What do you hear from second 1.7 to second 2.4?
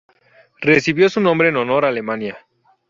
a Alemania.